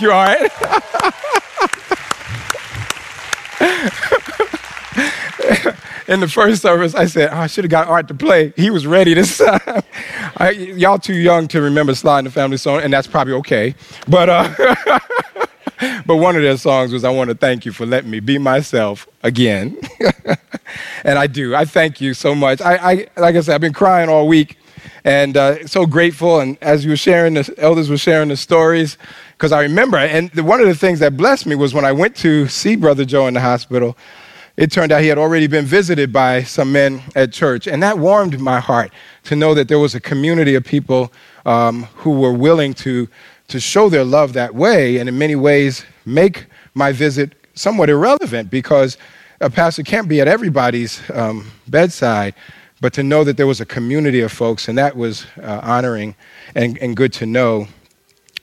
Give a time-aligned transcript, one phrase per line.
[0.00, 0.50] you, all right.
[6.08, 8.52] in the first service, I said, oh, I should have got Art to play.
[8.56, 9.82] He was ready this time.
[10.36, 13.74] I, y'all too young to remember Sly and the Family Stone, and that's probably okay.
[14.08, 14.98] But, uh,
[16.06, 18.38] but one of their songs was, I want to thank you for letting me be
[18.38, 19.78] myself again.
[21.04, 21.54] and I do.
[21.54, 22.60] I thank you so much.
[22.60, 24.58] I, I like I said, I've been crying all week
[25.06, 26.40] and uh, so grateful.
[26.40, 28.98] And as you were sharing, the elders were sharing the stories,
[29.36, 32.16] because I remember, and one of the things that blessed me was when I went
[32.16, 33.96] to see Brother Joe in the hospital
[34.56, 37.66] it turned out he had already been visited by some men at church.
[37.66, 38.90] And that warmed my heart
[39.24, 41.12] to know that there was a community of people
[41.44, 43.08] um, who were willing to,
[43.48, 48.50] to show their love that way and in many ways make my visit somewhat irrelevant
[48.50, 48.96] because
[49.42, 52.34] a pastor can't be at everybody's um, bedside.
[52.80, 56.14] But to know that there was a community of folks, and that was uh, honoring
[56.54, 57.68] and, and good to know.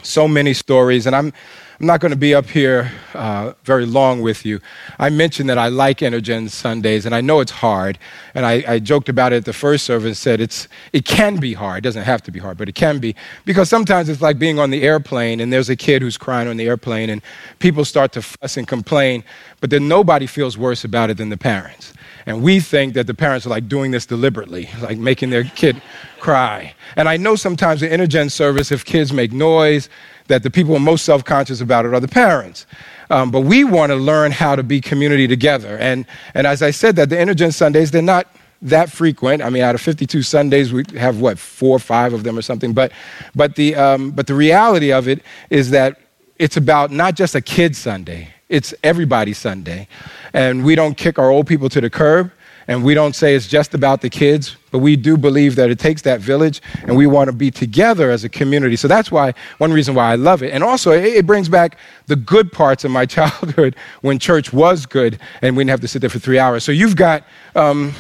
[0.03, 1.33] So many stories, and I'm,
[1.79, 4.59] I'm not going to be up here uh, very long with you.
[4.99, 7.97] I mentioned that I like Intergen Sundays, and I know it's hard.
[8.35, 11.53] And I, I, joked about it at the first service, said it's, it can be
[11.53, 11.79] hard.
[11.79, 13.15] It doesn't have to be hard, but it can be.
[13.45, 16.57] Because sometimes it's like being on the airplane, and there's a kid who's crying on
[16.57, 17.21] the airplane, and
[17.59, 19.23] people start to fuss and complain,
[19.61, 21.93] but then nobody feels worse about it than the parents.
[22.25, 25.81] And we think that the parents are like doing this deliberately, like making their kid
[26.23, 26.73] cry.
[26.95, 29.89] And I know sometimes in Intergen service, if kids make noise,
[30.27, 32.65] that the people most self conscious about it are the parents.
[33.09, 35.77] Um, but we want to learn how to be community together.
[35.77, 39.43] And, and as I said, that the Intergen Sundays, they're not that frequent.
[39.43, 42.41] I mean, out of 52 Sundays, we have what, four or five of them or
[42.41, 42.71] something.
[42.71, 42.93] But,
[43.35, 45.99] but, the, um, but the reality of it is that
[46.39, 49.89] it's about not just a kid Sunday, it's everybody's Sunday.
[50.31, 52.31] And we don't kick our old people to the curb.
[52.67, 55.79] And we don't say it's just about the kids, but we do believe that it
[55.79, 58.75] takes that village and we want to be together as a community.
[58.75, 60.53] So that's why, one reason why I love it.
[60.53, 65.19] And also, it, brings back the good parts of my childhood when church was good
[65.41, 66.63] and we didn't have to sit there for three hours.
[66.63, 67.23] So you've got,
[67.55, 67.93] um,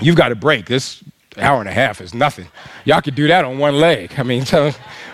[0.00, 0.66] you've got a break.
[0.66, 1.02] This
[1.38, 2.48] hour and a half is nothing.
[2.84, 4.12] Y'all could do that on one leg.
[4.18, 4.68] I mean, so,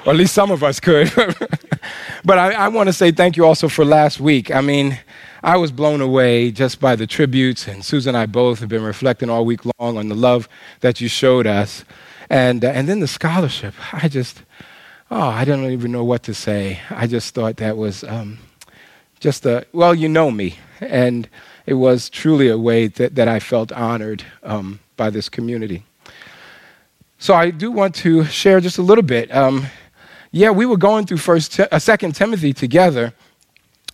[0.07, 1.13] or at least some of us could.
[2.25, 4.51] but I, I want to say thank you also for last week.
[4.51, 4.99] I mean,
[5.43, 8.83] I was blown away just by the tributes, and Susan and I both have been
[8.83, 10.49] reflecting all week long on the love
[10.81, 11.85] that you showed us.
[12.29, 13.75] And, uh, and then the scholarship.
[13.93, 14.43] I just,
[15.11, 16.81] oh, I don't even know what to say.
[16.91, 18.39] I just thought that was um,
[19.19, 20.57] just a, well, you know me.
[20.81, 21.29] And
[21.67, 25.85] it was truly a way that, that I felt honored um, by this community.
[27.23, 29.31] So I do want to share just a little bit.
[29.31, 29.67] Um,
[30.33, 33.13] yeah, we were going through First, uh, Second Timothy together,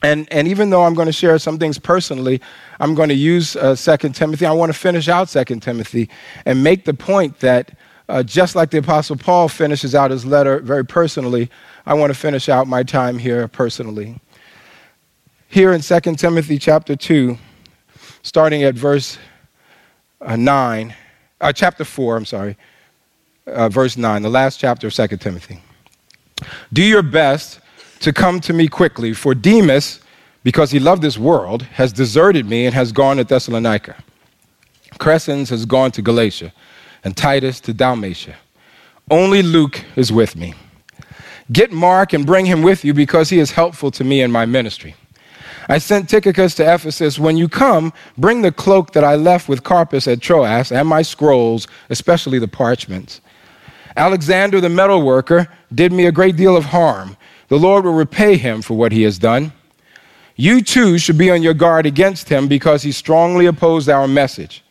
[0.01, 2.41] and, and even though I'm going to share some things personally,
[2.79, 4.47] I'm going to use uh, 2 Timothy.
[4.47, 6.09] I want to finish out 2 Timothy
[6.45, 7.77] and make the point that
[8.09, 11.51] uh, just like the Apostle Paul finishes out his letter very personally,
[11.85, 14.21] I want to finish out my time here personally.
[15.49, 17.37] Here in 2 Timothy chapter 2,
[18.23, 19.19] starting at verse
[20.21, 20.95] uh, 9,
[21.41, 22.57] uh, chapter 4, I'm sorry,
[23.47, 25.61] uh, verse 9, the last chapter of 2 Timothy.
[26.73, 27.61] Do your best
[28.01, 30.01] to come to me quickly, for Demas,
[30.43, 33.97] because he loved this world, has deserted me and has gone to Thessalonica.
[34.99, 36.53] Crescens has gone to Galatia,
[37.05, 38.37] and Titus to Dalmatia.
[39.11, 40.55] Only Luke is with me.
[41.53, 44.47] Get Mark and bring him with you because he is helpful to me in my
[44.47, 44.97] ministry.
[45.69, 47.19] I sent Tychicus to Ephesus.
[47.19, 51.03] When you come, bring the cloak that I left with Carpus at Troas and my
[51.03, 53.21] scrolls, especially the parchments.
[53.97, 57.17] Alexander the metal worker did me a great deal of harm.
[57.49, 59.53] The Lord will repay him for what he has done.
[60.37, 64.63] You too should be on your guard against him because he strongly opposed our message.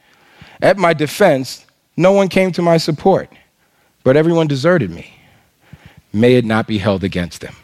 [0.61, 1.65] At my defense,
[1.97, 3.29] no one came to my support,
[4.03, 5.13] but everyone deserted me.
[6.13, 7.55] May it not be held against them.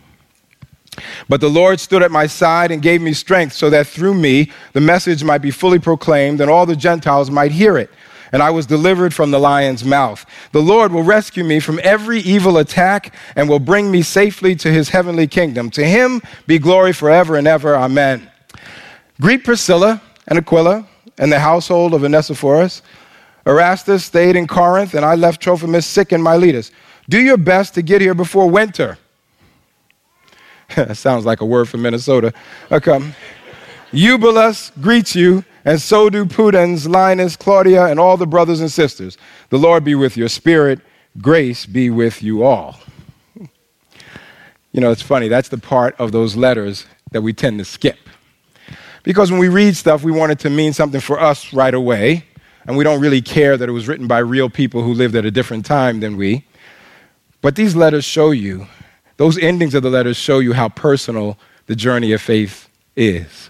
[1.30, 4.52] But the Lord stood at my side and gave me strength so that through me
[4.74, 7.90] the message might be fully proclaimed and all the Gentiles might hear it
[8.32, 10.26] and I was delivered from the lion's mouth.
[10.52, 14.72] The Lord will rescue me from every evil attack and will bring me safely to
[14.72, 15.70] his heavenly kingdom.
[15.72, 17.76] To him be glory forever and ever.
[17.76, 18.30] Amen.
[19.20, 20.88] Greet Priscilla and Aquila
[21.18, 22.82] and the household of Onesiphorus.
[23.46, 26.72] Erastus stayed in Corinth, and I left Trophimus sick in Miletus.
[27.10, 28.98] Do your best to get here before winter.
[30.76, 32.34] that Sounds like a word from Minnesota.
[32.72, 33.14] Okay.
[33.92, 39.18] Eubulus greets you, and so do Pudens, Linus, Claudia, and all the brothers and sisters.
[39.50, 40.80] The Lord be with your spirit.
[41.20, 42.80] Grace be with you all.
[44.72, 45.28] You know, it's funny.
[45.28, 47.98] That's the part of those letters that we tend to skip.
[49.04, 52.26] Because when we read stuff, we want it to mean something for us right away,
[52.66, 55.26] and we don't really care that it was written by real people who lived at
[55.26, 56.46] a different time than we.
[57.42, 58.68] But these letters show you,
[59.18, 63.50] those endings of the letters show you how personal the journey of faith is.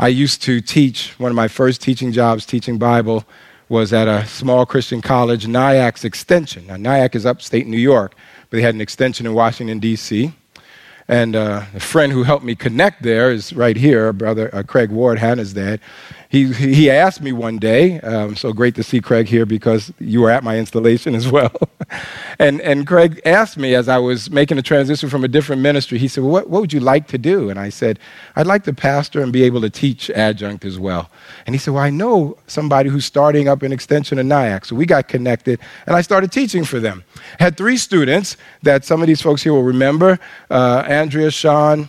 [0.00, 3.24] I used to teach, one of my first teaching jobs, teaching Bible,
[3.68, 6.68] was at a small Christian college, Nyack's Extension.
[6.68, 8.14] Now, Nyack is upstate New York,
[8.48, 10.32] but they had an extension in Washington, D.C.
[11.08, 14.90] And uh, a friend who helped me connect there is right here, brother uh, Craig
[14.90, 15.80] Ward, Hannah's dad.
[16.30, 20.20] He, he asked me one day, um, so great to see Craig here because you
[20.20, 21.54] were at my installation as well.
[22.38, 25.96] and, and Craig asked me as I was making a transition from a different ministry,
[25.96, 27.48] he said, well, what, what would you like to do?
[27.48, 27.98] And I said,
[28.36, 31.10] I'd like to pastor and be able to teach adjunct as well.
[31.46, 34.66] And he said, Well, I know somebody who's starting up an extension of Nyack.
[34.66, 37.04] So we got connected, and I started teaching for them.
[37.38, 40.18] Had three students that some of these folks here will remember
[40.50, 41.88] uh, Andrea, Sean,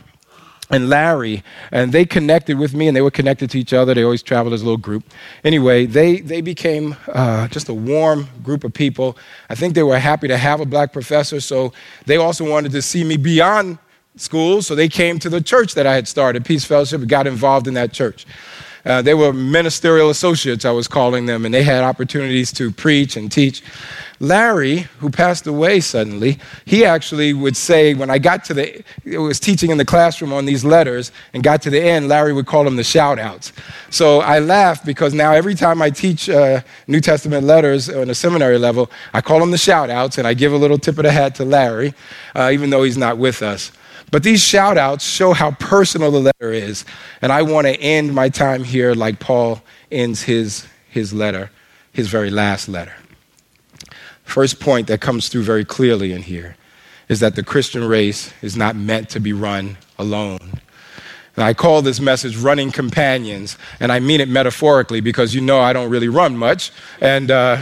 [0.71, 3.93] and Larry, and they connected with me, and they were connected to each other.
[3.93, 5.03] They always traveled as a little group.
[5.43, 9.17] Anyway, they, they became uh, just a warm group of people.
[9.49, 11.73] I think they were happy to have a black professor, so
[12.05, 13.79] they also wanted to see me beyond
[14.15, 17.25] school, so they came to the church that I had started, Peace Fellowship, and got
[17.25, 18.27] involved in that church.
[18.89, 23.15] Uh, they were ministerial associates, I was calling them, and they had opportunities to preach
[23.15, 23.61] and teach.
[24.19, 29.19] Larry, who passed away suddenly, he actually would say, when I got to the, it
[29.19, 32.47] was teaching in the classroom on these letters and got to the end, Larry would
[32.47, 33.53] call them the shout outs.
[33.91, 38.15] So I laugh because now every time I teach uh, New Testament letters on a
[38.15, 41.03] seminary level, I call them the shout outs and I give a little tip of
[41.03, 41.93] the hat to Larry,
[42.35, 43.71] uh, even though he's not with us.
[44.11, 46.85] But these shout outs show how personal the letter is.
[47.21, 49.61] And I want to end my time here like Paul
[49.91, 51.51] ends his, his letter,
[51.93, 52.93] his very last letter.
[54.23, 56.55] First point that comes through very clearly in here
[57.07, 60.61] is that the Christian race is not meant to be run alone.
[61.35, 65.59] And I call this message Running Companions, and I mean it metaphorically because you know
[65.59, 66.71] I don't really run much.
[67.01, 67.61] And, uh,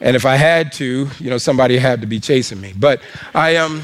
[0.00, 2.74] and if I had to, you know, somebody had to be chasing me.
[2.76, 3.00] But
[3.34, 3.76] I am.
[3.76, 3.82] Um,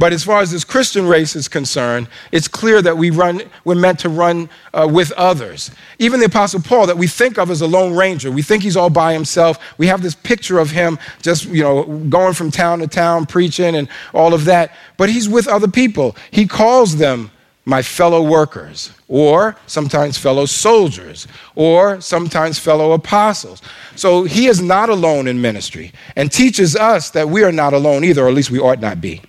[0.00, 3.74] but as far as this Christian race is concerned, it's clear that we run, we're
[3.74, 5.70] meant to run uh, with others.
[5.98, 8.78] Even the Apostle Paul, that we think of as a lone ranger, we think he's
[8.78, 9.58] all by himself.
[9.76, 13.76] We have this picture of him just, you know, going from town to town, preaching
[13.76, 14.74] and all of that.
[14.96, 16.16] But he's with other people.
[16.30, 17.30] He calls them
[17.66, 23.60] my fellow workers, or sometimes fellow soldiers, or sometimes fellow apostles.
[23.96, 28.02] So he is not alone in ministry and teaches us that we are not alone
[28.02, 29.20] either, or at least we ought not be.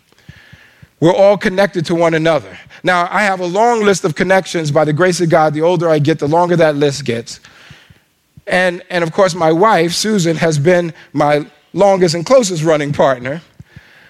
[1.02, 2.58] We're all connected to one another.
[2.84, 5.56] Now, I have a long list of connections by the grace of God.
[5.56, 7.40] The older I get, the longer that list gets.
[8.46, 13.42] And, and of course, my wife, Susan, has been my longest and closest running partner.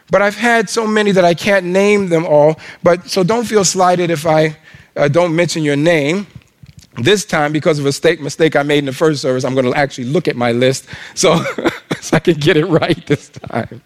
[0.10, 2.60] But I've had so many that I can't name them all.
[2.84, 4.58] But so don't feel slighted if I
[4.98, 6.28] uh, don't mention your name.
[7.02, 9.66] This time, because of a mistake, mistake I made in the first service, I'm going
[9.66, 11.42] to actually look at my list so,
[12.02, 13.82] so I can get it right this time.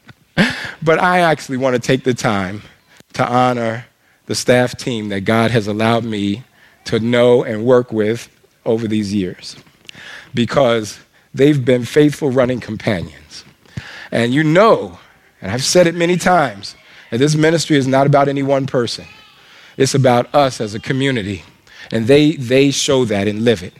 [0.81, 2.63] But I actually want to take the time
[3.15, 3.85] to honor
[4.27, 6.43] the staff team that God has allowed me
[6.85, 8.29] to know and work with
[8.65, 9.55] over these years
[10.33, 10.99] because
[11.33, 13.43] they've been faithful running companions.
[14.11, 14.99] And you know,
[15.41, 16.75] and I've said it many times,
[17.11, 19.05] that this ministry is not about any one person.
[19.77, 21.43] It's about us as a community.
[21.91, 23.73] And they, they show that and live it.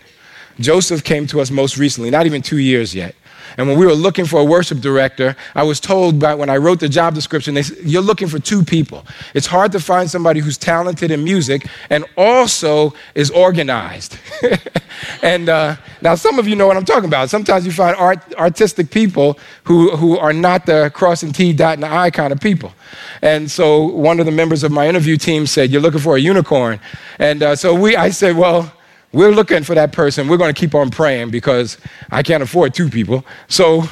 [0.59, 3.15] Joseph came to us most recently, not even two years yet.
[3.57, 6.57] And when we were looking for a worship director, I was told by when I
[6.57, 9.05] wrote the job description, they said, you're looking for two people.
[9.33, 14.17] It's hard to find somebody who's talented in music and also is organized.
[15.21, 17.29] and uh, now some of you know what I'm talking about.
[17.29, 21.85] Sometimes you find art, artistic people who, who are not the crossing T, dot, and
[21.85, 22.73] I kind of people.
[23.21, 26.19] And so one of the members of my interview team said, you're looking for a
[26.19, 26.79] unicorn.
[27.19, 28.73] And uh, so we, I said, well,
[29.15, 30.27] we're looking for that person.
[30.27, 31.77] We're going to keep on praying because
[32.11, 33.25] I can't afford two people.
[33.47, 33.83] So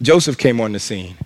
[0.00, 1.16] Joseph came on the scene.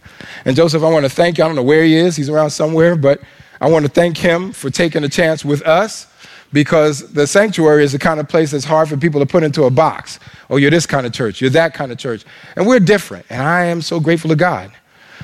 [0.45, 1.45] And Joseph, I want to thank you.
[1.45, 3.21] I don't know where he is, he's around somewhere, but
[3.61, 6.09] I want to thank him for taking a chance with us
[6.53, 9.65] because the sanctuary is the kind of place that's hard for people to put into
[9.65, 10.19] a box.
[10.49, 12.25] Oh, you're this kind of church, you're that kind of church.
[12.57, 13.25] And we're different.
[13.31, 14.73] And I am so grateful to God.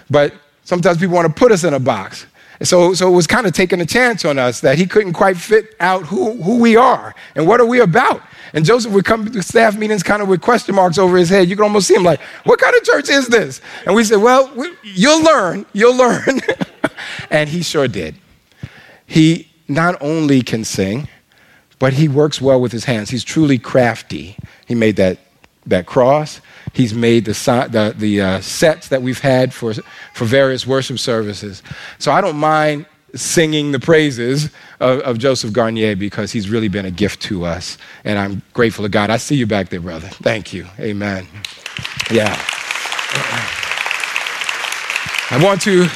[0.08, 2.26] But sometimes people want to put us in a box.
[2.62, 5.36] So, so it was kind of taking a chance on us that he couldn't quite
[5.36, 8.22] fit out who, who we are and what are we about.
[8.52, 11.48] And Joseph would come to staff meetings kind of with question marks over his head.
[11.48, 13.60] You could almost see him like, what kind of church is this?
[13.84, 16.40] And we said, well, we, you'll learn, you'll learn.
[17.30, 18.14] and he sure did.
[19.06, 21.08] He not only can sing,
[21.78, 23.10] but he works well with his hands.
[23.10, 24.36] He's truly crafty.
[24.66, 25.18] He made that,
[25.66, 26.40] that cross.
[26.72, 29.74] He's made the, the, the uh, sets that we've had for,
[30.14, 31.62] for various worship services.
[31.98, 36.84] So I don't mind singing the praises of, of, Joseph Garnier because he's really been
[36.84, 37.78] a gift to us.
[38.04, 39.10] And I'm grateful to God.
[39.10, 40.08] I see you back there, brother.
[40.08, 40.66] Thank you.
[40.78, 41.26] Amen.
[42.10, 42.38] Yeah.
[45.30, 45.86] I want to,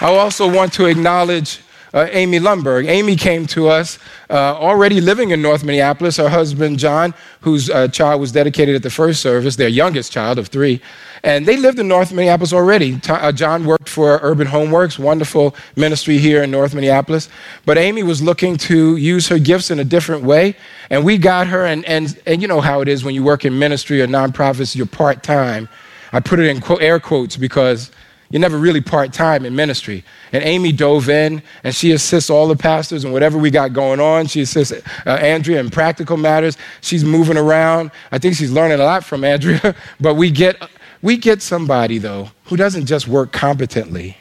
[0.00, 1.61] I also want to acknowledge
[1.94, 2.88] uh, Amy Lumberg.
[2.88, 3.98] Amy came to us
[4.30, 6.16] uh, already living in North Minneapolis.
[6.16, 10.38] Her husband, John, whose uh, child was dedicated at the first service, their youngest child
[10.38, 10.80] of three.
[11.24, 13.00] And they lived in North Minneapolis already.
[13.08, 17.28] Uh, John worked for Urban Homeworks, wonderful ministry here in North Minneapolis.
[17.64, 20.56] But Amy was looking to use her gifts in a different way.
[20.90, 23.44] And we got her, and, and, and you know how it is when you work
[23.44, 25.68] in ministry or nonprofits, you're part time.
[26.12, 27.90] I put it in air quotes because
[28.32, 30.02] you're never really part time in ministry.
[30.32, 34.00] And Amy dove in and she assists all the pastors and whatever we got going
[34.00, 34.26] on.
[34.26, 36.56] She assists uh, Andrea in practical matters.
[36.80, 37.90] She's moving around.
[38.10, 39.76] I think she's learning a lot from Andrea.
[40.00, 40.56] but we get,
[41.02, 44.16] we get somebody, though, who doesn't just work competently,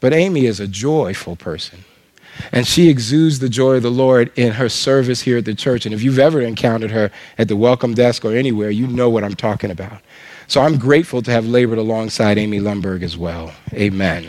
[0.00, 1.84] but Amy is a joyful person.
[2.50, 5.86] And she exudes the joy of the Lord in her service here at the church.
[5.86, 9.22] And if you've ever encountered her at the welcome desk or anywhere, you know what
[9.22, 10.00] I'm talking about.
[10.48, 13.52] So I'm grateful to have labored alongside Amy Lumberg as well.
[13.74, 14.24] Amen.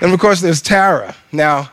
[0.00, 1.14] And of course, there's Tara.
[1.32, 1.70] Now,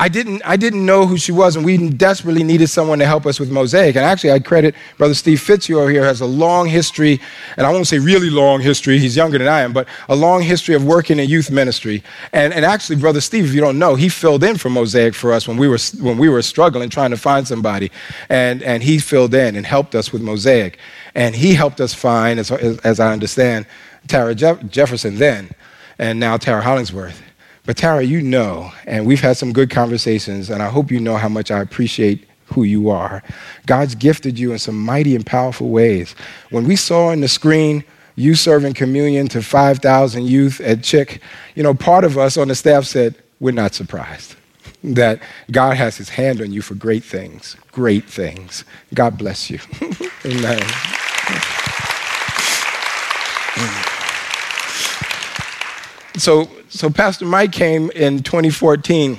[0.00, 3.26] I didn't, I didn't know who she was, and we desperately needed someone to help
[3.26, 3.96] us with Mosaic.
[3.96, 7.20] And actually, I credit Brother Steve Fitzhugh here has a long history,
[7.56, 10.42] and I won't say really long history, he's younger than I am, but a long
[10.42, 12.04] history of working in youth ministry.
[12.32, 15.32] And, and actually, Brother Steve, if you don't know, he filled in for Mosaic for
[15.32, 17.90] us when we were, when we were struggling trying to find somebody.
[18.28, 20.78] And, and he filled in and helped us with Mosaic.
[21.16, 23.66] And he helped us find, as, as I understand,
[24.06, 25.50] Tara Jeff- Jefferson then,
[25.98, 27.27] and now Tara Hollingsworth.
[27.68, 31.18] But Tara, you know, and we've had some good conversations, and I hope you know
[31.18, 33.22] how much I appreciate who you are.
[33.66, 36.14] God's gifted you in some mighty and powerful ways.
[36.48, 37.84] When we saw on the screen
[38.16, 41.20] you serving communion to 5,000 youth at CHIC,
[41.56, 44.36] you know, part of us on the staff said, We're not surprised
[44.82, 45.20] that
[45.50, 48.64] God has his hand on you for great things, great things.
[48.94, 49.58] God bless you.
[50.24, 50.66] Amen.
[56.18, 59.18] So, so Pastor Mike came in 2014,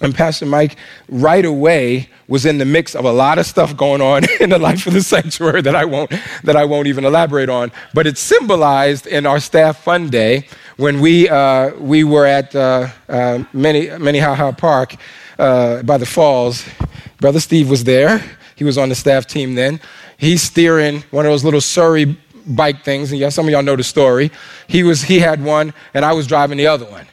[0.00, 0.76] and Pastor Mike
[1.08, 4.58] right away was in the mix of a lot of stuff going on in the
[4.58, 7.70] life of the sanctuary that I won't that I won't even elaborate on.
[7.94, 12.88] But it's symbolized in our staff fund day when we uh, we were at uh,
[13.08, 14.96] uh, Minnehaha Park
[15.38, 16.64] uh, by the falls.
[17.20, 18.22] Brother Steve was there.
[18.56, 19.80] He was on the staff team then.
[20.18, 23.84] He's steering one of those little Surrey bike things, and some of y'all know the
[23.84, 24.30] story.
[24.68, 27.06] He, was, he had one, and I was driving the other one.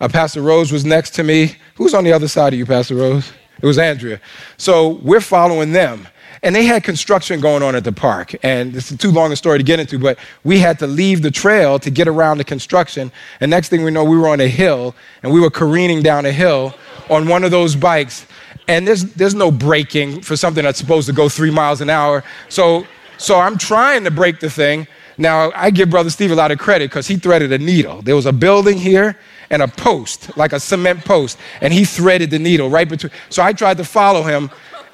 [0.00, 1.56] Uh, Pastor Rose was next to me.
[1.74, 3.32] Who's on the other side of you, Pastor Rose?
[3.60, 4.20] It was Andrea.
[4.56, 6.06] So we're following them.
[6.42, 8.34] And they had construction going on at the park.
[8.44, 11.32] And it's too long a story to get into, but we had to leave the
[11.32, 13.10] trail to get around the construction.
[13.40, 16.26] And next thing we know, we were on a hill and we were careening down
[16.26, 16.74] a hill
[17.10, 18.26] on one of those bikes.
[18.68, 22.22] And there's, there's no braking for something that's supposed to go three miles an hour.
[22.48, 22.86] So
[23.18, 24.86] so I'm trying to break the thing.
[25.18, 28.00] Now, I give Brother Steve a lot of credit because he threaded a needle.
[28.02, 29.18] There was a building here
[29.50, 33.12] and a post, like a cement post, and he threaded the needle right between.
[33.28, 34.50] So I tried to follow him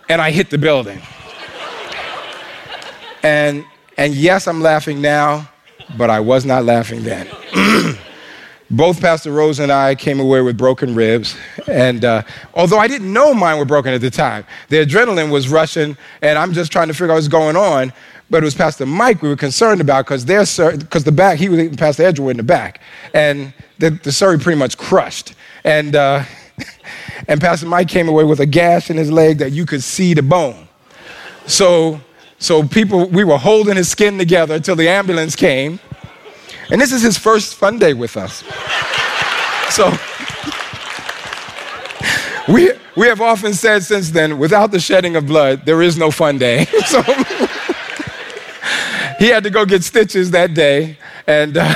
[0.09, 1.01] and I hit the building.
[3.23, 3.65] and,
[3.99, 5.51] and yes, I'm laughing now,
[5.99, 7.29] but I was not laughing then.
[8.71, 11.37] both Pastor Rose and I came away with broken ribs.
[11.69, 12.23] And uh,
[12.55, 16.39] although I didn't know mine were broken at the time, the adrenaline was rushing, and
[16.39, 17.93] I'm just trying to figure out what's going on.
[18.31, 21.77] But it was Pastor Mike we were concerned about because because the back he was
[21.77, 22.81] Pastor Edgewood in the back,
[23.13, 25.35] and the, the Surrey pretty much crushed.
[25.63, 26.25] And uh,
[27.29, 30.15] and Pastor Mike came away with a gash in his leg that you could see
[30.15, 30.69] the bone.
[31.47, 32.01] So
[32.39, 35.79] so people we were holding his skin together until the ambulance came
[36.71, 38.45] and this is his first fun day with us.
[39.75, 39.91] So
[42.49, 46.11] we, we have often said since then, without the shedding of blood, there is no
[46.11, 46.65] fun day.
[46.87, 47.03] so
[49.19, 50.99] he had to go get stitches that day.
[51.27, 51.75] And uh,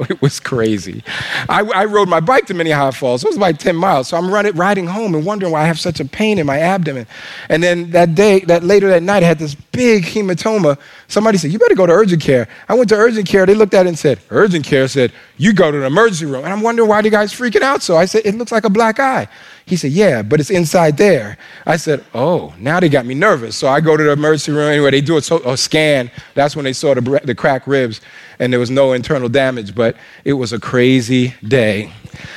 [0.10, 1.02] it was crazy.
[1.48, 3.24] I, I, rode my bike to Minnehaha Falls.
[3.24, 4.08] It was about 10 miles.
[4.08, 6.58] So I'm running, riding home and wondering why I have such a pain in my
[6.58, 7.06] abdomen.
[7.48, 10.78] And then that day, that later that night, I had this big hematoma.
[11.08, 12.48] Somebody said, You better go to urgent care.
[12.68, 13.46] I went to urgent care.
[13.46, 16.44] They looked at it and said, Urgent care said, You go to the emergency room.
[16.44, 17.82] And I'm wondering why the guy's freaking out.
[17.82, 19.28] So I said, It looks like a black eye.
[19.66, 21.38] He said, Yeah, but it's inside there.
[21.66, 23.56] I said, Oh, now they got me nervous.
[23.56, 24.70] So I go to the emergency room.
[24.70, 26.10] Anyway, they do a, a scan.
[26.34, 28.00] That's when they saw the, the cracked ribs,
[28.38, 31.92] and there was no internal damage, but it was a crazy day.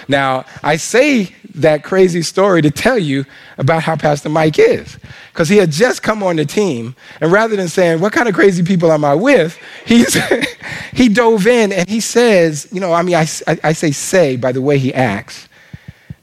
[0.08, 3.26] Now, I say that crazy story to tell you
[3.58, 4.98] about how Pastor Mike is.
[5.32, 8.36] Because he had just come on the team, and rather than saying, What kind of
[8.36, 9.58] crazy people am I with?
[9.86, 10.16] He's,
[10.94, 14.36] he dove in and he says, You know, I mean, I, I, I say say
[14.36, 15.50] by the way he acts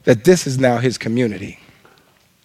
[0.05, 1.59] that this is now his community.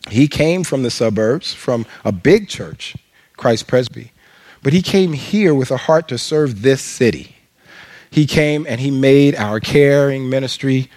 [0.09, 2.95] He came from the suburbs, from a big church,
[3.35, 4.11] Christ Presby,
[4.63, 7.35] but he came here with a heart to serve this city.
[8.09, 10.89] He came and he made our caring ministry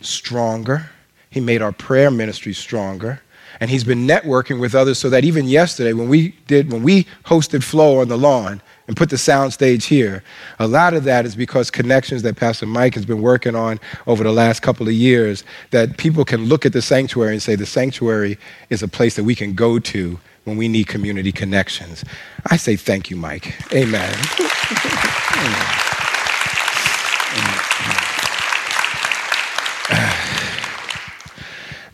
[0.00, 0.90] stronger.
[1.30, 3.20] He made our prayer ministry stronger.
[3.60, 7.06] And he's been networking with others so that even yesterday, when we did, when we
[7.24, 10.22] hosted Flow on the lawn, and put the sound stage here.
[10.58, 14.22] A lot of that is because connections that Pastor Mike has been working on over
[14.22, 17.66] the last couple of years that people can look at the sanctuary and say the
[17.66, 18.38] sanctuary
[18.70, 22.04] is a place that we can go to when we need community connections.
[22.46, 23.54] I say thank you, Mike.
[23.72, 24.14] Amen.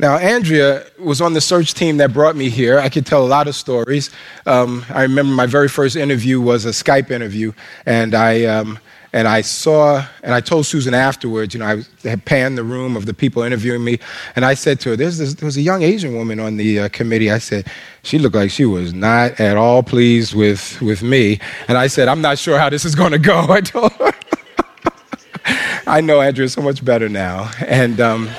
[0.00, 2.78] Now, Andrea was on the search team that brought me here.
[2.78, 4.10] I could tell a lot of stories.
[4.46, 7.52] Um, I remember my very first interview was a Skype interview,
[7.86, 8.78] and I, um,
[9.12, 12.96] and I saw, and I told Susan afterwards, you know, I had panned the room
[12.96, 13.98] of the people interviewing me,
[14.36, 16.80] and I said to her, There's this, there was a young Asian woman on the
[16.80, 17.30] uh, committee.
[17.30, 17.66] I said,
[18.02, 21.40] she looked like she was not at all pleased with, with me.
[21.68, 23.46] And I said, I'm not sure how this is going to go.
[23.48, 24.12] I told her.
[25.86, 27.50] I know Andrea so much better now.
[27.66, 28.30] And, um,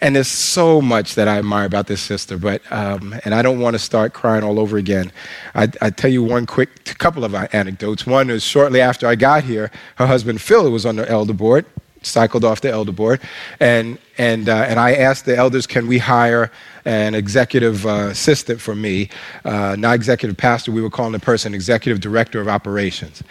[0.00, 3.60] and there's so much that I admire about this sister, but um, and I don't
[3.60, 5.12] want to start crying all over again.
[5.54, 8.06] I, I tell you one quick couple of anecdotes.
[8.06, 11.64] One is shortly after I got here, her husband Phil was on the elder board,
[12.02, 13.20] cycled off the elder board,
[13.60, 16.50] and and uh, and I asked the elders, can we hire
[16.84, 19.08] an executive uh, assistant for me,
[19.44, 20.70] uh, not executive pastor.
[20.70, 23.22] We were calling the person executive director of operations.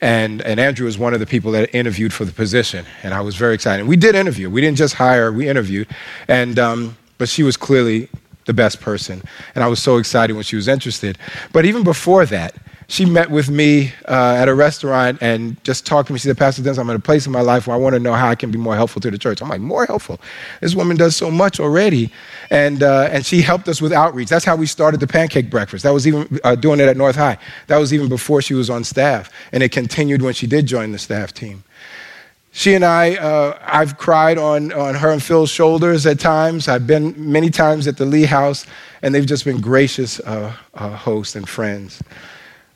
[0.00, 2.86] And, and Andrea was one of the people that interviewed for the position.
[3.02, 3.86] And I was very excited.
[3.86, 4.48] We did interview.
[4.48, 5.88] We didn't just hire, we interviewed.
[6.28, 8.08] And, um, but she was clearly
[8.44, 9.22] the best person.
[9.54, 11.18] And I was so excited when she was interested.
[11.52, 12.54] But even before that,
[12.90, 16.18] she met with me uh, at a restaurant and just talked to me.
[16.18, 18.00] She said, Pastor Dennis, I'm in a place in my life where I want to
[18.00, 19.42] know how I can be more helpful to the church.
[19.42, 20.18] I'm like, more helpful?
[20.62, 22.10] This woman does so much already.
[22.48, 24.30] And, uh, and she helped us with outreach.
[24.30, 25.82] That's how we started the pancake breakfast.
[25.82, 27.36] That was even uh, doing it at North High.
[27.66, 29.30] That was even before she was on staff.
[29.52, 31.64] And it continued when she did join the staff team.
[32.52, 36.68] She and I, uh, I've cried on, on her and Phil's shoulders at times.
[36.68, 38.64] I've been many times at the Lee House,
[39.02, 42.02] and they've just been gracious uh, uh, hosts and friends.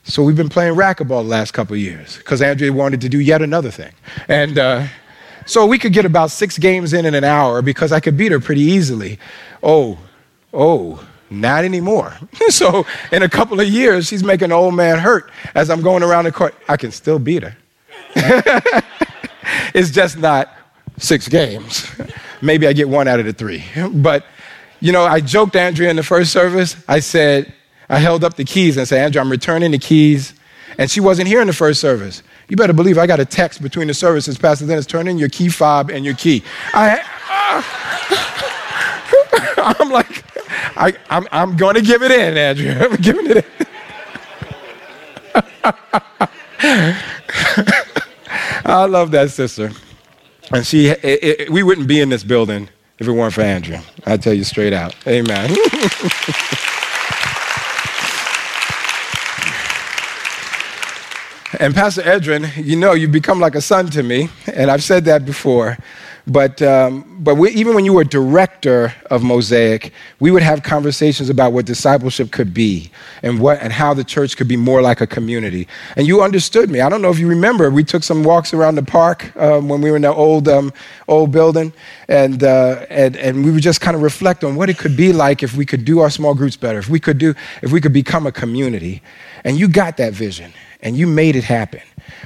[0.04, 3.40] So we've been playing racquetball the last couple years because Andrea wanted to do yet
[3.40, 3.92] another thing.
[4.28, 4.86] And uh,
[5.46, 8.32] so we could get about six games in in an hour because I could beat
[8.32, 9.18] her pretty easily.
[9.62, 9.98] Oh,
[10.52, 12.16] oh, not anymore.
[12.48, 16.02] so in a couple of years, she's making an old man hurt as I'm going
[16.02, 16.54] around the court.
[16.68, 17.56] I can still beat her.
[19.74, 20.50] it's just not
[20.98, 21.88] six games.
[22.40, 23.64] Maybe I get one out of the three.
[23.92, 24.26] But,
[24.80, 26.76] you know, I joked Andrea in the first service.
[26.88, 27.54] I said,
[27.88, 30.34] I held up the keys and said, Andrea, I'm returning the keys.
[30.78, 32.22] And she wasn't here in the first service.
[32.48, 34.38] You better believe I got a text between the services.
[34.38, 36.42] Pastor Dennis, turn in your key fob and your key.
[36.72, 37.00] I,
[39.78, 40.24] I'm like,
[40.76, 42.86] I, I'm, I'm going to give it in, Andrea.
[42.90, 43.44] I'm giving it in.
[48.64, 49.70] I love that sister.
[50.50, 52.68] And she, it, it, we wouldn't be in this building
[52.98, 53.82] if it weren't for Andrea.
[54.06, 54.94] I tell you straight out.
[55.06, 55.56] Amen.
[61.58, 65.04] And Pastor Edrin, you know, you've become like a son to me, and I've said
[65.04, 65.76] that before.
[66.26, 71.28] But, um, but we, even when you were director of Mosaic, we would have conversations
[71.28, 75.00] about what discipleship could be and, what, and how the church could be more like
[75.00, 75.66] a community.
[75.96, 76.80] And you understood me.
[76.80, 79.80] I don't know if you remember, we took some walks around the park um, when
[79.80, 80.72] we were in the old, um,
[81.08, 81.72] old building,
[82.08, 85.12] and, uh, and, and we would just kind of reflect on what it could be
[85.12, 87.80] like if we could do our small groups better, if we could, do, if we
[87.80, 89.02] could become a community.
[89.42, 91.80] And you got that vision and you made it happen.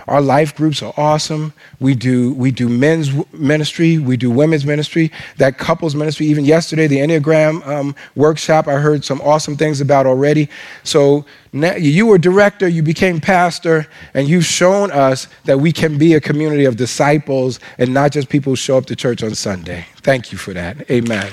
[0.09, 1.53] Our life groups are awesome.
[1.81, 6.27] We do, we do men's ministry, we do women's ministry, that couples ministry.
[6.27, 10.49] Even yesterday, the Enneagram um, workshop, I heard some awesome things about already.
[10.85, 16.15] So you were director, you became pastor, and you've shown us that we can be
[16.15, 19.87] a community of disciples and not just people who show up to church on Sunday.
[19.97, 20.91] Thank you for that.
[20.91, 21.31] Amen.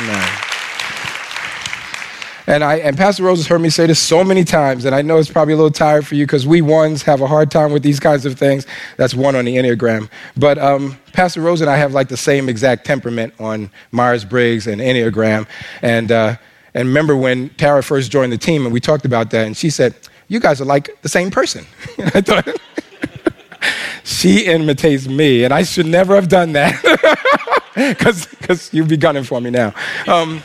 [0.00, 0.49] Amen.
[2.46, 5.02] And, I, and Pastor Rose has heard me say this so many times, and I
[5.02, 7.72] know it's probably a little tired for you because we ones have a hard time
[7.72, 8.66] with these kinds of things.
[8.96, 10.08] That's one on the Enneagram.
[10.36, 14.66] But um, Pastor Rose and I have like the same exact temperament on Myers Briggs
[14.66, 15.46] and Enneagram.
[15.82, 16.36] And, uh,
[16.74, 19.70] and remember when Tara first joined the team and we talked about that, and she
[19.70, 19.94] said,
[20.28, 21.66] You guys are like the same person.
[21.98, 22.60] I thought,
[24.04, 26.80] she imitates me, and I should never have done that
[27.74, 29.74] because you'd be gunning for me now.
[30.06, 30.42] Um,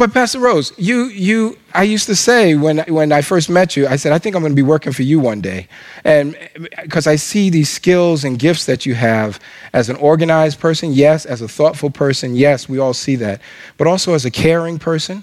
[0.00, 3.86] but Pastor Rose, you, you, I used to say when, when I first met you,
[3.86, 5.68] I said, I think I'm going to be working for you one day.
[6.04, 6.38] And
[6.82, 9.38] because I see these skills and gifts that you have
[9.74, 13.42] as an organized person, yes, as a thoughtful person, yes, we all see that,
[13.76, 15.22] but also as a caring person.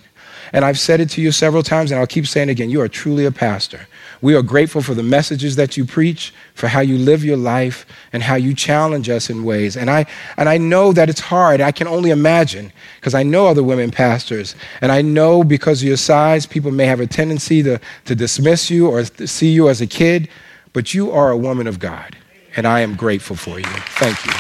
[0.54, 2.80] And I've said it to you several times, and I'll keep saying it again you
[2.82, 3.88] are truly a pastor.
[4.22, 7.86] We are grateful for the messages that you preach, for how you live your life,
[8.12, 9.78] and how you challenge us in ways.
[9.78, 10.06] And I,
[10.38, 11.62] and I know that it's hard.
[11.62, 14.56] I can only imagine because I know other women pastors.
[14.82, 18.70] And I know because of your size, people may have a tendency to, to dismiss
[18.70, 20.30] you or see you as a kid,
[20.74, 22.16] but you are a woman of God.
[22.56, 23.66] And I am grateful for you.
[24.00, 24.32] Thank you.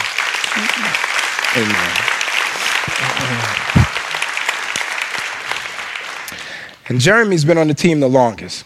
[1.61, 2.07] Amen.
[6.89, 8.63] And Jeremy's been on the team the longest.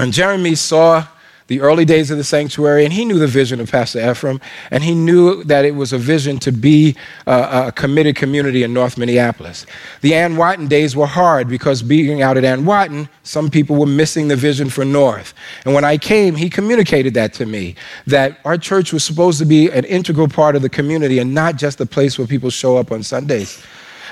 [0.00, 1.06] And Jeremy saw
[1.48, 4.84] the early days of the sanctuary, and he knew the vision of Pastor Efrem, and
[4.84, 8.96] he knew that it was a vision to be a, a committed community in North
[8.96, 9.66] Minneapolis.
[10.00, 14.36] The Anwatin days were hard because being out at Anwatin, some people were missing the
[14.36, 15.34] vision for North.
[15.64, 17.74] And when I came, he communicated that to me
[18.06, 21.56] that our church was supposed to be an integral part of the community and not
[21.56, 23.62] just a place where people show up on Sundays.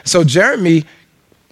[0.05, 0.85] So Jeremy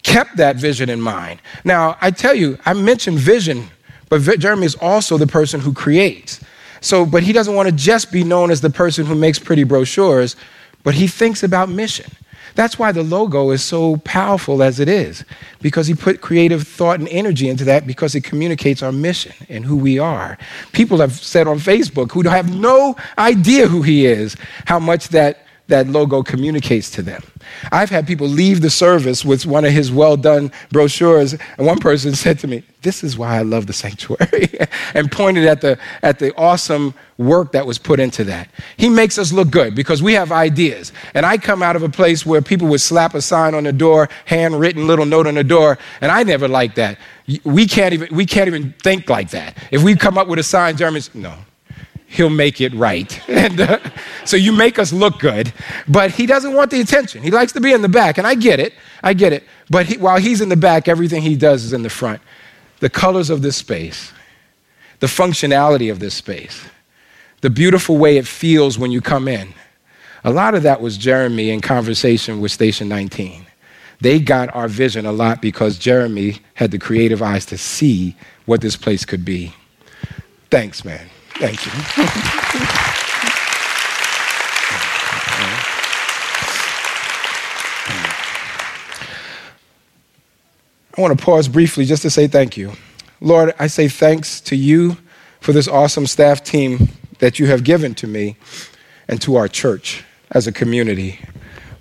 [0.03, 1.41] kept that vision in mind.
[1.65, 3.71] Now, I tell you, I mentioned vision
[4.09, 6.41] but Jeremy is also the person who creates.
[6.81, 9.65] So, but he doesn't want to just be known as the person who makes pretty
[9.65, 10.37] brochures,
[10.85, 12.11] but he thinks about mission.
[12.55, 15.25] That's why the logo is so powerful as it is,
[15.61, 19.65] because he put creative thought and energy into that because it communicates our mission and
[19.65, 20.39] who we are.
[20.73, 25.46] People have said on Facebook who have no idea who he is, how much that
[25.69, 27.23] that logo communicates to them.
[27.73, 31.79] I've had people leave the service with one of his well done brochures, and one
[31.79, 34.51] person said to me, This is why I love the sanctuary,
[34.95, 38.49] and pointed at the, at the awesome work that was put into that.
[38.77, 40.93] He makes us look good because we have ideas.
[41.15, 43.73] And I come out of a place where people would slap a sign on the
[43.73, 46.99] door, handwritten little note on the door, and I never liked that.
[47.45, 49.57] We can't even, we can't even think like that.
[49.71, 51.35] If we come up with a sign, Jeremy's, no,
[52.07, 53.21] he'll make it right.
[53.29, 53.79] And uh,
[54.25, 55.53] so you make us look good,
[55.87, 57.23] but he doesn't want the attention.
[57.23, 58.73] He likes to be in the back, and I get it.
[59.03, 59.45] I get it.
[59.71, 62.21] But he, while he's in the back, everything he does is in the front.
[62.81, 64.13] The colors of this space,
[65.01, 66.65] the functionality of this space,
[67.41, 69.55] the beautiful way it feels when you come in.
[70.25, 73.47] A lot of that was Jeremy in conversation with Station 19.
[74.01, 78.61] They got our vision a lot because Jeremy had the creative eyes to see what
[78.61, 79.55] this place could be.
[80.51, 81.09] Thanks, man.
[81.39, 81.73] Thank you.
[90.97, 92.73] I want to pause briefly just to say thank you.
[93.21, 94.97] Lord, I say thanks to you
[95.41, 98.37] for this awesome staff team that you have given to me
[99.07, 101.21] and to our church as a community.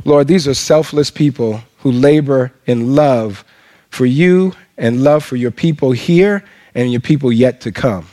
[0.04, 3.46] Lord, these are selfless people who labor in love
[3.90, 8.08] for you and love for your people here and your people yet to come.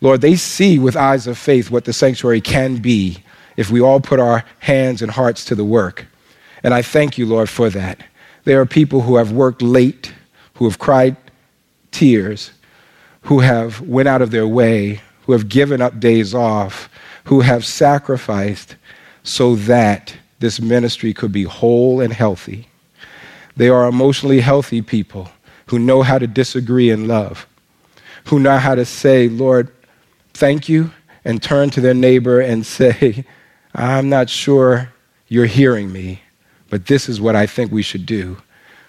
[0.00, 3.22] Lord, they see with eyes of faith what the sanctuary can be
[3.56, 6.06] if we all put our hands and hearts to the work.
[6.62, 8.02] And I thank you, Lord, for that.
[8.44, 10.12] There are people who have worked late,
[10.54, 11.16] who have cried
[11.90, 12.50] tears,
[13.22, 16.88] who have went out of their way, who have given up days off,
[17.24, 18.76] who have sacrificed
[19.22, 22.66] so that this ministry could be whole and healthy.
[23.56, 25.30] They are emotionally healthy people
[25.66, 27.46] who know how to disagree in love,
[28.24, 29.70] who know how to say, Lord,
[30.40, 30.90] thank you
[31.22, 33.26] and turn to their neighbor and say,
[33.74, 34.90] I'm not sure
[35.28, 36.22] you're hearing me,
[36.70, 38.38] but this is what I think we should do.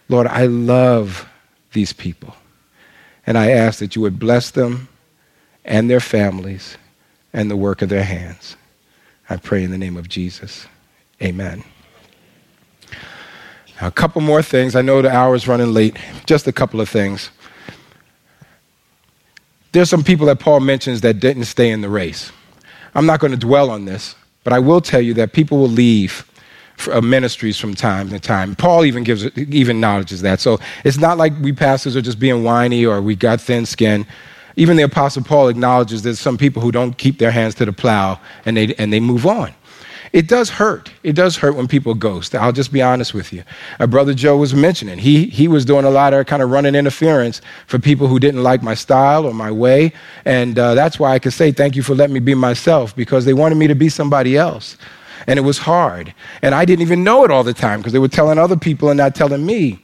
[0.08, 1.28] Lord, I love
[1.74, 2.36] these people.
[3.28, 4.88] And I ask that you would bless them
[5.66, 6.78] and their families
[7.34, 8.56] and the work of their hands.
[9.30, 10.68] I pray in the name of Jesus.
[11.22, 11.64] Amen.
[13.80, 14.76] Now, a couple more things.
[14.76, 15.98] I know the hour's running late.
[16.26, 17.30] Just a couple of things.
[19.72, 22.32] There's some people that Paul mentions that didn't stay in the race.
[22.94, 25.70] I'm not going to dwell on this, but I will tell you that people will
[25.70, 26.28] leave
[26.92, 28.56] uh, ministries from time to time.
[28.56, 30.40] Paul even gives even acknowledges that.
[30.40, 34.06] So it's not like we pastors are just being whiny or we got thin skin.
[34.58, 37.74] Even the apostle Paul acknowledges there's some people who don't keep their hands to the
[37.74, 39.54] plow and they and they move on.
[40.14, 40.92] It does hurt.
[41.04, 42.36] It does hurt when people ghost.
[42.36, 43.44] I'll just be honest with you.
[43.80, 46.76] Our brother Joe was mentioning he he was doing a lot of kind of running
[46.76, 49.94] interference for people who didn't like my style or my way,
[50.26, 53.24] and uh, that's why I could say thank you for letting me be myself because
[53.24, 54.78] they wanted me to be somebody else,
[55.28, 58.00] and it was hard, and I didn't even know it all the time because they
[58.00, 59.82] were telling other people and not telling me.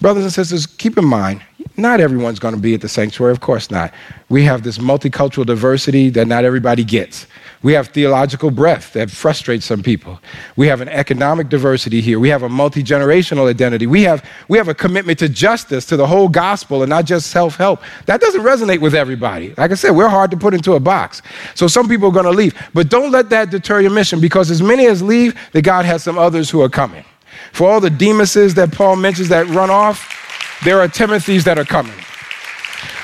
[0.00, 1.42] Brothers and sisters, keep in mind,
[1.76, 3.92] not everyone's going to be at the sanctuary, of course not.
[4.28, 7.26] We have this multicultural diversity that not everybody gets.
[7.62, 10.20] We have theological breadth that frustrates some people.
[10.56, 12.20] We have an economic diversity here.
[12.20, 13.86] We have a multi generational identity.
[13.86, 17.30] We have, we have a commitment to justice, to the whole gospel, and not just
[17.30, 17.82] self help.
[18.06, 19.54] That doesn't resonate with everybody.
[19.56, 21.20] Like I said, we're hard to put into a box.
[21.56, 22.54] So some people are going to leave.
[22.74, 26.04] But don't let that deter your mission because as many as leave, that God has
[26.04, 27.04] some others who are coming.
[27.52, 31.64] For all the Demases that Paul mentions that run off, there are Timothys that are
[31.64, 31.94] coming.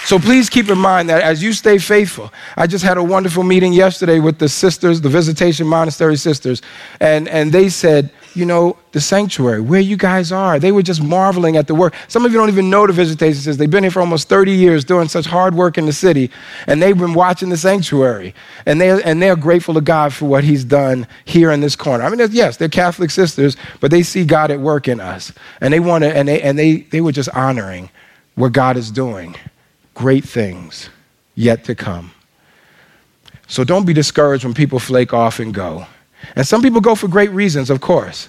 [0.04, 3.42] So please keep in mind that as you stay faithful, I just had a wonderful
[3.42, 6.60] meeting yesterday with the sisters, the Visitation Monastery sisters,
[7.00, 10.58] and, and they said, you know, the sanctuary, where you guys are.
[10.58, 11.94] They were just marveling at the work.
[12.08, 13.56] Some of you don't even know the Visitation sisters.
[13.56, 16.30] They've been here for almost 30 years doing such hard work in the city,
[16.66, 18.34] and they've been watching the sanctuary.
[18.66, 22.04] And they're, and they're grateful to God for what He's done here in this corner.
[22.04, 25.32] I mean, yes, they're Catholic sisters, but they see God at work in us.
[25.62, 27.88] And they want to, and, they, and they, they were just honoring
[28.34, 29.36] what God is doing
[29.94, 30.90] great things
[31.34, 32.12] yet to come.
[33.46, 35.86] So don't be discouraged when people flake off and go.
[36.36, 38.28] And some people go for great reasons, of course.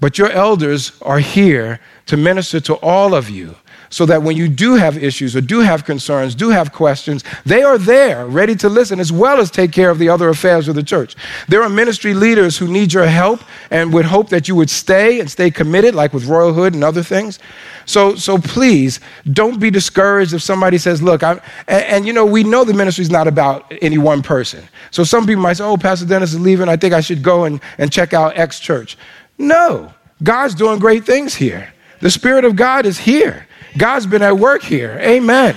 [0.00, 3.54] But your elders are here to minister to all of you
[3.90, 7.62] so that when you do have issues or do have concerns, do have questions, they
[7.62, 10.76] are there ready to listen as well as take care of the other affairs of
[10.76, 11.16] the church.
[11.48, 15.18] There are ministry leaders who need your help and would hope that you would stay
[15.18, 17.40] and stay committed, like with Royalhood and other things.
[17.84, 19.00] So, so please
[19.32, 22.74] don't be discouraged if somebody says, Look, I'm, and, and you know, we know the
[22.74, 24.68] ministry is not about any one person.
[24.92, 26.68] So some people might say, Oh, Pastor Dennis is leaving.
[26.68, 28.96] I think I should go and, and check out X church.
[29.40, 31.72] No, God's doing great things here.
[32.00, 33.46] The Spirit of God is here.
[33.78, 34.98] God's been at work here.
[35.00, 35.56] Amen.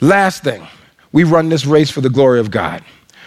[0.00, 0.66] Last thing,
[1.12, 2.82] we run this race for the glory of God.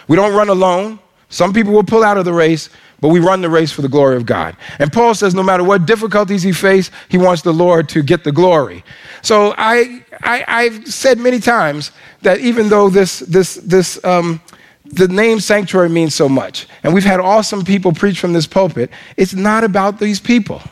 [0.08, 0.98] We don't run alone.
[1.28, 3.88] Some people will pull out of the race, but we run the race for the
[3.88, 4.56] glory of God.
[4.80, 8.24] And Paul says no matter what difficulties he faces, he wants the Lord to get
[8.24, 8.84] the glory.
[9.22, 14.40] So I, I, have said many times that even though this, this, this, um,
[14.84, 18.90] the name sanctuary means so much, and we've had awesome people preach from this pulpit,
[19.16, 20.62] it's not about these people.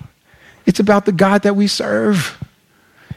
[0.66, 2.38] It's about the God that we serve.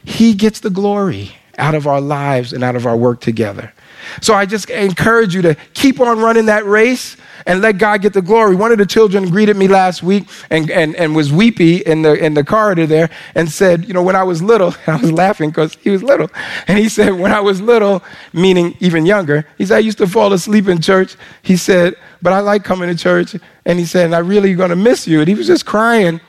[0.04, 3.74] He gets the glory out of our lives and out of our work together.
[4.22, 8.14] So I just encourage you to keep on running that race and let God get
[8.14, 8.56] the glory.
[8.56, 12.14] One of the children greeted me last week and, and, and was weepy in the,
[12.14, 15.50] in the corridor there and said, You know, when I was little, I was laughing
[15.50, 16.30] because he was little.
[16.68, 20.08] And he said, When I was little, meaning even younger, he said, I used to
[20.08, 21.16] fall asleep in church.
[21.42, 23.36] He said, But I like coming to church.
[23.66, 25.20] And he said, And I'm really going to miss you.
[25.20, 26.22] And he was just crying.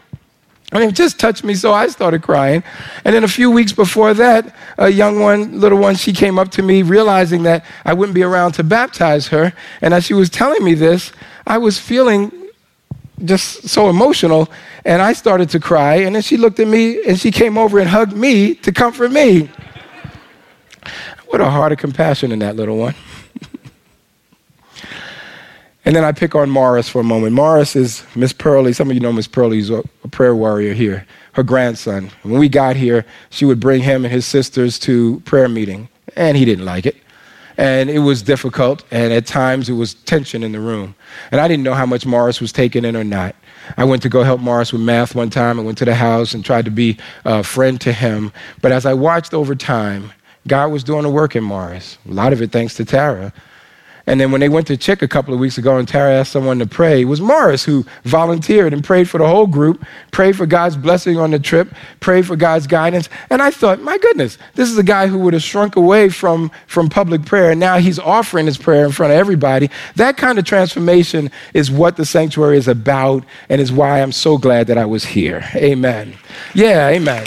[0.72, 2.64] And it just touched me, so I started crying.
[3.04, 6.50] And then a few weeks before that, a young one, little one, she came up
[6.52, 9.52] to me, realizing that I wouldn't be around to baptize her.
[9.80, 11.12] And as she was telling me this,
[11.46, 12.32] I was feeling
[13.24, 14.50] just so emotional,
[14.84, 15.96] and I started to cry.
[15.96, 19.12] And then she looked at me, and she came over and hugged me to comfort
[19.12, 19.48] me.
[21.28, 22.94] What a heart of compassion in that little one.
[25.86, 27.32] And then I pick on Morris for a moment.
[27.32, 28.72] Morris is Miss Pearlie.
[28.72, 29.58] Some of you know Miss Pearlie.
[29.58, 32.10] He's a, prayer warrior here, her grandson.
[32.24, 36.36] When we got here, she would bring him and his sisters to prayer meeting, and
[36.36, 36.96] he didn't like it.
[37.56, 40.96] And it was difficult, and at times it was tension in the room.
[41.30, 43.36] And I didn't know how much Morris was taking in or not.
[43.76, 45.58] I went to go help Morris with math one time.
[45.58, 48.32] I went to the house and tried to be a friend to him.
[48.60, 50.12] But as I watched over time,
[50.48, 51.96] God was doing a work in Morris.
[52.08, 53.32] A lot of it thanks to Tara.
[54.08, 56.30] And then when they went to CHIC a couple of weeks ago and Tara asked
[56.30, 60.36] someone to pray, it was Morris who volunteered and prayed for the whole group, prayed
[60.36, 63.08] for God's blessing on the trip, prayed for God's guidance.
[63.30, 66.52] And I thought, my goodness, this is a guy who would have shrunk away from,
[66.68, 69.70] from public prayer, and now he's offering his prayer in front of everybody.
[69.96, 74.38] That kind of transformation is what the sanctuary is about, and is why I'm so
[74.38, 75.44] glad that I was here.
[75.56, 76.14] Amen.
[76.54, 77.26] Yeah, amen.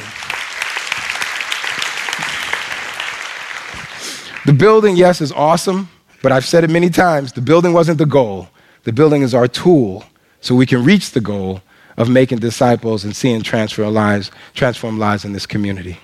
[4.46, 5.90] The building, yes, is awesome.
[6.22, 8.50] But I've said it many times the building wasn't the goal,
[8.84, 10.04] the building is our tool
[10.42, 11.62] so we can reach the goal
[11.98, 16.00] of making disciples and seeing transfer lives, transform lives in this community.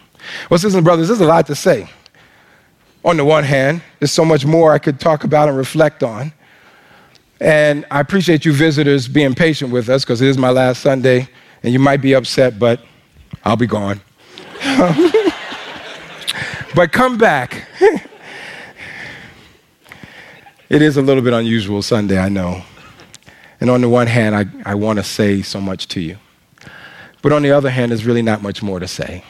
[0.49, 1.89] Well, sisters and brothers, there's a lot to say.
[3.03, 6.33] On the one hand, there's so much more I could talk about and reflect on.
[7.39, 11.29] And I appreciate you visitors being patient with us because it is my last Sunday,
[11.63, 12.81] and you might be upset, but
[13.43, 14.01] I'll be gone.
[16.75, 17.67] but come back.
[20.69, 22.63] it is a little bit unusual Sunday, I know.
[23.61, 26.17] And on the one hand, I, I want to say so much to you.
[27.21, 29.23] But on the other hand, there's really not much more to say.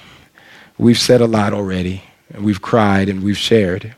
[0.78, 3.96] We've said a lot already, and we've cried and we've shared.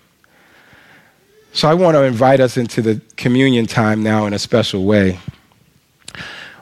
[1.54, 5.20] So I want to invite us into the communion time now in a special way.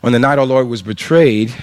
[0.04, 1.54] On the night our Lord was betrayed,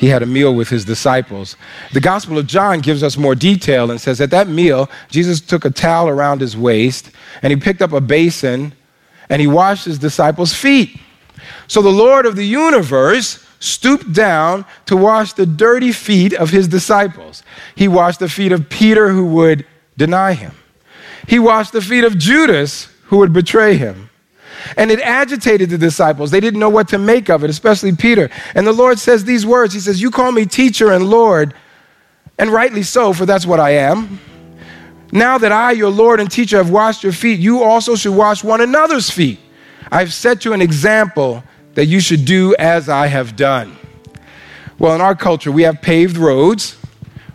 [0.00, 1.56] he had a meal with his disciples.
[1.92, 5.66] The Gospel of John gives us more detail and says at that meal, Jesus took
[5.66, 7.10] a towel around his waist
[7.42, 8.72] and he picked up a basin
[9.28, 10.98] and he washed his disciples' feet.
[11.68, 16.66] So the Lord of the universe stooped down to wash the dirty feet of his
[16.66, 17.42] disciples.
[17.74, 19.66] He washed the feet of Peter, who would
[19.98, 20.52] deny him.
[21.28, 24.08] He washed the feet of Judas, who would betray him.
[24.76, 26.30] And it agitated the disciples.
[26.30, 28.30] They didn't know what to make of it, especially Peter.
[28.54, 31.54] And the Lord says these words He says, You call me teacher and Lord,
[32.38, 34.20] and rightly so, for that's what I am.
[35.12, 38.44] Now that I, your Lord and teacher, have washed your feet, you also should wash
[38.44, 39.40] one another's feet.
[39.90, 41.42] I've set you an example
[41.74, 43.76] that you should do as I have done.
[44.78, 46.76] Well, in our culture, we have paved roads,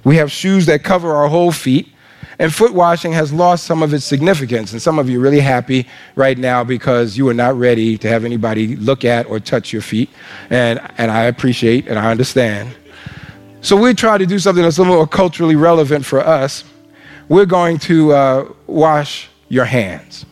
[0.03, 1.89] we have shoes that cover our whole feet,
[2.39, 4.71] and foot washing has lost some of its significance.
[4.71, 8.07] And some of you are really happy right now because you are not ready to
[8.09, 10.09] have anybody look at or touch your feet.
[10.49, 12.75] And, and I appreciate and I understand.
[13.61, 16.63] So we try to do something that's a little more culturally relevant for us.
[17.29, 20.25] We're going to uh, wash your hands.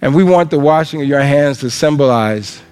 [0.00, 2.62] And we want the washing of your hands to symbolize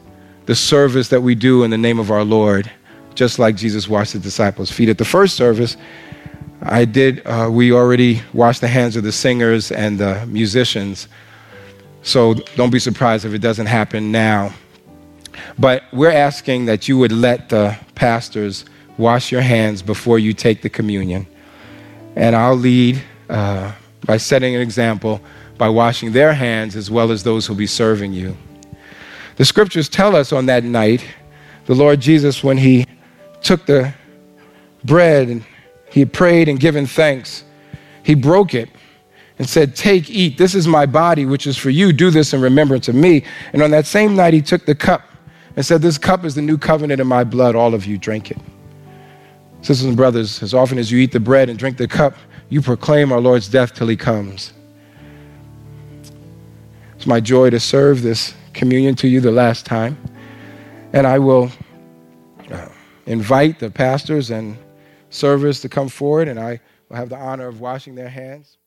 [0.46, 2.70] the service that we do in the name of our Lord,
[3.14, 4.88] just like Jesus washed the disciples' feet.
[4.88, 5.76] At the first service,
[6.62, 11.08] I did, uh, we already washed the hands of the singers and the musicians.
[12.02, 14.52] So don't be surprised if it doesn't happen now.
[15.58, 18.64] But we're asking that you would let the pastors
[18.96, 21.26] wash your hands before you take the communion.
[22.16, 23.72] And I'll lead uh,
[24.04, 25.20] by setting an example
[25.58, 28.36] by washing their hands as well as those who'll be serving you.
[29.36, 31.04] The scriptures tell us on that night,
[31.66, 32.86] the Lord Jesus, when he
[33.42, 33.92] took the
[34.84, 35.44] bread and
[35.98, 37.44] he prayed and given thanks,
[38.02, 38.70] he broke it
[39.38, 40.38] and said, Take, eat.
[40.38, 41.92] This is my body, which is for you.
[41.92, 43.24] Do this in remembrance of me.
[43.52, 45.02] And on that same night, he took the cup
[45.56, 47.54] and said, This cup is the new covenant in my blood.
[47.54, 48.38] All of you drink it.
[49.62, 52.14] Sisters and brothers, as often as you eat the bread and drink the cup,
[52.48, 54.52] you proclaim our Lord's death till he comes.
[56.96, 59.98] It's my joy to serve this communion to you the last time.
[60.92, 61.50] And I will
[62.50, 62.68] uh,
[63.06, 64.56] invite the pastors and
[65.10, 68.58] servers to come forward, and I will have the honor of washing their hands.